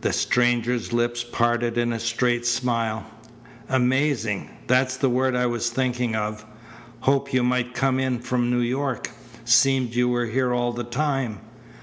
[0.00, 3.04] The stranger's lips parted in a straight smile.
[3.68, 4.48] "Amazing!
[4.66, 6.46] That's the word I was thinking of.
[7.00, 9.10] Hoped you might come in from New York.
[9.44, 11.40] Seemed you were here all the time.